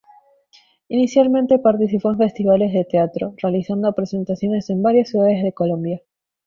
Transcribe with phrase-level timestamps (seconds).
[0.87, 6.01] Inicialmente participó en festivales de teatro, realizando presentaciones en varias ciudades de Colombia.